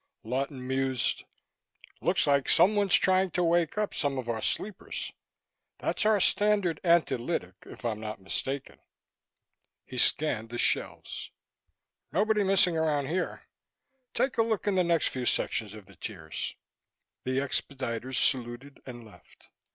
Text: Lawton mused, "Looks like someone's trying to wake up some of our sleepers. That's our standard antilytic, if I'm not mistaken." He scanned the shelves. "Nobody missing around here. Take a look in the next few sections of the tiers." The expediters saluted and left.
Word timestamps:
Lawton 0.23 0.65
mused, 0.67 1.25
"Looks 2.01 2.25
like 2.25 2.49
someone's 2.49 2.95
trying 2.95 3.29
to 3.29 3.43
wake 3.43 3.77
up 3.77 3.93
some 3.93 4.17
of 4.17 4.27
our 4.27 4.41
sleepers. 4.41 5.13
That's 5.77 6.07
our 6.07 6.19
standard 6.19 6.79
antilytic, 6.83 7.53
if 7.67 7.85
I'm 7.85 7.99
not 7.99 8.19
mistaken." 8.19 8.79
He 9.85 9.99
scanned 9.99 10.49
the 10.49 10.57
shelves. 10.57 11.29
"Nobody 12.11 12.43
missing 12.43 12.75
around 12.75 13.09
here. 13.09 13.43
Take 14.15 14.39
a 14.39 14.41
look 14.41 14.65
in 14.65 14.73
the 14.73 14.83
next 14.83 15.09
few 15.09 15.27
sections 15.27 15.75
of 15.75 15.85
the 15.85 15.97
tiers." 15.97 16.55
The 17.23 17.37
expediters 17.37 18.15
saluted 18.17 18.81
and 18.87 19.05
left. 19.05 19.49